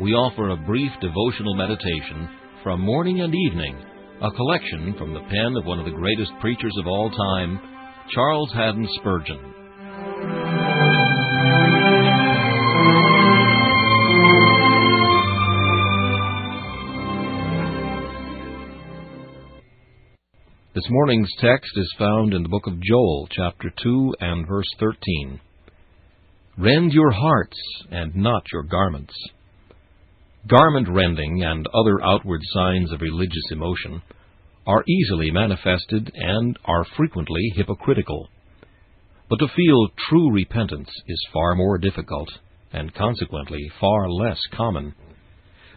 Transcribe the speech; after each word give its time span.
we 0.00 0.12
offer 0.12 0.50
a 0.50 0.56
brief 0.56 0.92
devotional 1.00 1.54
meditation 1.54 2.28
from 2.62 2.80
morning 2.80 3.22
and 3.22 3.34
evening, 3.34 3.78
a 4.20 4.30
collection 4.30 4.94
from 4.98 5.14
the 5.14 5.20
pen 5.20 5.56
of 5.56 5.64
one 5.64 5.78
of 5.78 5.86
the 5.86 5.90
greatest 5.90 6.32
preachers 6.40 6.74
of 6.78 6.86
all 6.86 7.10
time, 7.10 7.58
Charles 8.14 8.52
Haddon 8.52 8.86
Spurgeon. 9.00 9.40
This 20.74 20.84
morning's 20.90 21.32
text 21.40 21.70
is 21.76 21.94
found 21.98 22.34
in 22.34 22.42
the 22.42 22.50
book 22.50 22.66
of 22.66 22.78
Joel, 22.82 23.28
chapter 23.30 23.72
2 23.82 24.14
and 24.20 24.46
verse 24.46 24.70
13. 24.78 25.40
Rend 26.58 26.92
your 26.92 27.12
hearts 27.12 27.56
and 27.90 28.14
not 28.14 28.42
your 28.52 28.62
garments 28.62 29.14
Garment 30.46 30.86
rending 30.88 31.42
and 31.42 31.66
other 31.74 32.00
outward 32.04 32.40
signs 32.52 32.92
of 32.92 33.00
religious 33.00 33.50
emotion 33.50 34.00
are 34.66 34.84
easily 34.86 35.30
manifested 35.30 36.12
and 36.14 36.56
are 36.64 36.84
frequently 36.96 37.52
hypocritical. 37.56 38.28
But 39.28 39.38
to 39.40 39.48
feel 39.48 39.88
true 40.08 40.30
repentance 40.30 40.90
is 41.08 41.28
far 41.32 41.56
more 41.56 41.78
difficult, 41.78 42.28
and 42.72 42.94
consequently 42.94 43.68
far 43.80 44.08
less 44.08 44.38
common. 44.52 44.94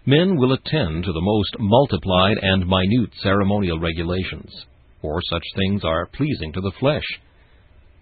Men 0.06 0.36
will 0.36 0.54
attend 0.54 1.04
to 1.04 1.14
the 1.14 1.22
most 1.22 1.56
multiplied 1.58 2.38
and 2.42 2.68
minute 2.68 3.12
ceremonial 3.24 3.80
regulations, 3.80 4.66
for 5.02 5.20
such 5.32 5.44
things 5.56 5.84
are 5.84 6.06
pleasing 6.14 6.54
to 6.54 6.62
the 6.62 6.74
flesh. 6.80 7.06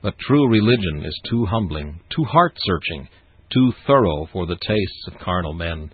But 0.02 0.20
true 0.20 0.50
religion 0.50 1.06
is 1.06 1.22
too 1.30 1.46
humbling, 1.46 2.02
too 2.14 2.26
heart 2.26 2.58
searching, 2.58 3.08
too 3.54 3.72
thorough 3.86 4.28
for 4.34 4.46
the 4.46 4.58
tastes 4.58 5.08
of 5.08 5.20
carnal 5.20 5.54
men. 5.54 5.92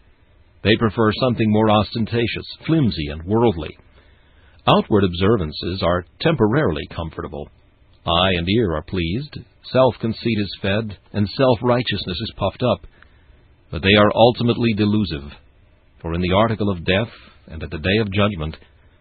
They 0.64 0.76
prefer 0.78 1.12
something 1.20 1.52
more 1.52 1.70
ostentatious, 1.70 2.48
flimsy, 2.66 3.08
and 3.08 3.24
worldly. 3.24 3.78
Outward 4.66 5.04
observances 5.04 5.84
are 5.84 6.06
temporarily 6.22 6.88
comfortable. 6.96 7.50
Eye 8.06 8.32
and 8.38 8.48
ear 8.50 8.76
are 8.76 8.84
pleased, 8.84 9.40
self 9.72 9.96
conceit 10.00 10.40
is 10.40 10.60
fed, 10.62 10.98
and 11.12 11.28
self 11.28 11.60
righteousness 11.62 12.18
is 12.22 12.34
puffed 12.38 12.64
up. 12.64 12.88
But 13.72 13.82
they 13.82 13.96
are 14.00 14.12
ultimately 14.16 14.74
delusive. 14.74 15.32
For 16.02 16.14
in 16.14 16.22
the 16.22 16.34
article 16.34 16.70
of 16.70 16.86
death, 16.86 17.12
and 17.48 17.62
at 17.62 17.70
the 17.70 17.78
day 17.78 17.98
of 18.02 18.12
judgment, 18.12 18.56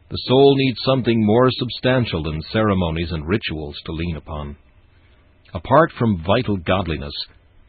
the 0.08 0.22
soul 0.26 0.56
needs 0.56 0.78
something 0.84 1.24
more 1.24 1.48
substantial 1.50 2.24
than 2.24 2.42
ceremonies 2.52 3.12
and 3.12 3.26
rituals 3.26 3.76
to 3.86 3.92
lean 3.92 4.16
upon. 4.16 4.56
Apart 5.54 5.90
from 5.98 6.24
vital 6.26 6.56
godliness, 6.56 7.14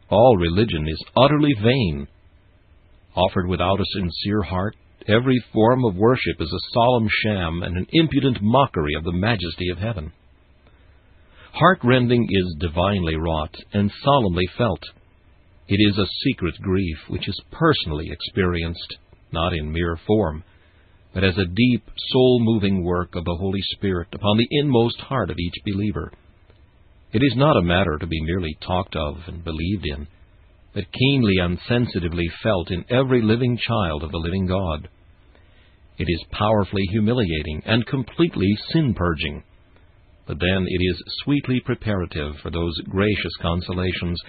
all 0.08 0.36
religion 0.36 0.86
is 0.88 1.04
utterly 1.16 1.54
vain 1.62 2.08
Offered 3.14 3.48
without 3.48 3.80
a 3.80 3.84
sincere 3.92 4.42
heart, 4.42 4.76
every 5.06 5.38
form 5.52 5.84
of 5.84 5.96
worship 5.96 6.40
is 6.40 6.52
a 6.52 6.72
solemn 6.72 7.08
sham 7.22 7.62
and 7.62 7.76
an 7.76 7.86
impudent 7.92 8.38
mockery 8.42 8.94
of 8.94 9.04
the 9.04 9.12
majesty 9.12 9.68
of 9.70 9.78
heaven. 9.78 10.12
Heart-rending 11.52 12.26
is 12.28 12.56
divinely 12.58 13.14
wrought 13.14 13.54
and 13.72 13.92
solemnly 14.02 14.46
felt. 14.58 14.82
It 15.68 15.78
is 15.78 15.96
a 15.96 16.10
secret 16.24 16.54
grief 16.60 16.98
which 17.08 17.28
is 17.28 17.40
personally 17.52 18.10
experienced, 18.10 18.96
not 19.32 19.52
in 19.52 19.70
mere 19.70 19.96
form, 20.06 20.42
but 21.12 21.22
as 21.22 21.38
a 21.38 21.46
deep, 21.46 21.88
soul-moving 21.96 22.82
work 22.82 23.14
of 23.14 23.24
the 23.24 23.36
Holy 23.38 23.62
Spirit 23.76 24.08
upon 24.12 24.36
the 24.36 24.48
inmost 24.50 25.00
heart 25.00 25.30
of 25.30 25.38
each 25.38 25.54
believer. 25.64 26.12
It 27.12 27.22
is 27.22 27.36
not 27.36 27.56
a 27.56 27.62
matter 27.62 27.96
to 28.00 28.06
be 28.08 28.20
merely 28.22 28.58
talked 28.60 28.96
of 28.96 29.18
and 29.28 29.44
believed 29.44 29.86
in 29.86 30.08
but 30.74 30.92
keenly 30.92 31.36
and 31.40 31.58
sensitively 31.68 32.26
felt 32.42 32.70
in 32.70 32.84
every 32.90 33.22
living 33.22 33.56
child 33.56 34.02
of 34.02 34.10
the 34.10 34.18
living 34.18 34.46
God. 34.46 34.88
It 35.96 36.06
is 36.08 36.24
powerfully 36.32 36.82
humiliating 36.90 37.62
and 37.64 37.86
completely 37.86 38.52
sin 38.72 38.94
purging. 38.94 39.44
But 40.26 40.40
then 40.40 40.66
it 40.66 40.82
is 40.82 41.02
sweetly 41.22 41.60
preparative 41.64 42.34
for 42.42 42.50
those 42.50 42.74
gracious 42.88 43.32
consolations 43.40 44.20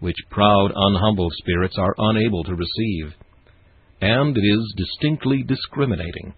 which 0.00 0.16
proud, 0.30 0.72
unhumble 0.74 1.28
spirits 1.30 1.76
are 1.78 1.94
unable 1.96 2.42
to 2.44 2.56
receive. 2.56 3.14
And 4.00 4.36
it 4.36 4.40
is 4.40 4.74
distinctly 4.76 5.44
discriminating, 5.44 6.34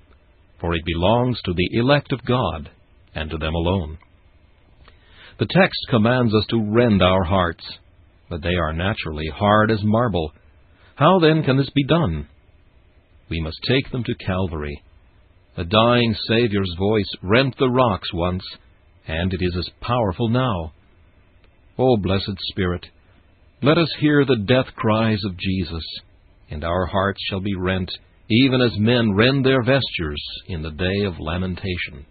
for 0.61 0.75
it 0.75 0.85
belongs 0.85 1.41
to 1.45 1.55
the 1.55 1.79
elect 1.79 2.13
of 2.13 2.25
God, 2.27 2.71
and 3.15 3.31
to 3.31 3.39
them 3.39 3.55
alone. 3.55 3.97
The 5.39 5.47
text 5.47 5.79
commands 5.89 6.35
us 6.35 6.45
to 6.51 6.63
rend 6.63 7.03
our 7.03 7.25
hearts, 7.25 7.65
but 8.29 8.43
they 8.43 8.55
are 8.55 8.73
naturally 8.73 9.29
hard 9.35 9.71
as 9.71 9.83
marble. 9.83 10.33
How 10.97 11.19
then 11.19 11.43
can 11.43 11.57
this 11.57 11.71
be 11.75 11.85
done? 11.85 12.29
We 13.29 13.41
must 13.41 13.59
take 13.67 13.91
them 13.91 14.05
to 14.05 14.15
Calvary. 14.15 14.83
The 15.57 15.65
dying 15.65 16.15
Saviour's 16.29 16.75
voice 16.79 17.11
rent 17.23 17.55
the 17.59 17.71
rocks 17.71 18.09
once, 18.13 18.45
and 19.07 19.33
it 19.33 19.41
is 19.41 19.57
as 19.59 19.71
powerful 19.81 20.29
now. 20.29 20.73
O 21.79 21.97
blessed 21.97 22.39
Spirit, 22.51 22.87
let 23.63 23.79
us 23.79 23.89
hear 23.99 24.25
the 24.25 24.45
death 24.47 24.75
cries 24.77 25.23
of 25.25 25.39
Jesus, 25.39 25.85
and 26.51 26.65
our 26.65 26.87
hearts 26.87 27.21
shall 27.29 27.41
be 27.41 27.55
rent, 27.55 27.91
even 28.31 28.61
as 28.61 28.79
men 28.79 29.13
rend 29.15 29.45
their 29.45 29.63
vestures 29.63 30.23
in 30.47 30.63
the 30.63 30.71
day 30.71 31.05
of 31.07 31.19
lamentation. 31.19 32.07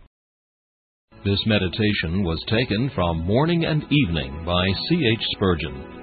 This 1.24 1.39
meditation 1.45 2.24
was 2.24 2.44
taken 2.48 2.92
from 2.94 3.25
Morning 3.25 3.65
and 3.65 3.83
Evening 3.89 4.44
by 4.45 4.65
C. 4.89 5.10
H. 5.13 5.25
Spurgeon. 5.36 6.02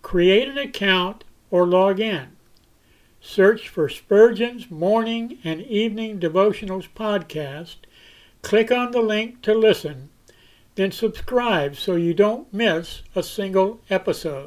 Create 0.01 0.47
an 0.47 0.57
account 0.57 1.23
or 1.51 1.67
log 1.67 1.99
in. 1.99 2.27
Search 3.23 3.69
for 3.69 3.87
Spurgeon's 3.87 4.71
Morning 4.71 5.37
and 5.43 5.61
Evening 5.61 6.19
Devotionals 6.19 6.87
podcast. 6.95 7.75
Click 8.41 8.71
on 8.71 8.91
the 8.91 9.01
link 9.01 9.43
to 9.43 9.53
listen, 9.53 10.09
then 10.73 10.91
subscribe 10.91 11.75
so 11.75 11.95
you 11.95 12.15
don't 12.15 12.51
miss 12.51 13.03
a 13.15 13.21
single 13.21 13.79
episode. 13.91 14.39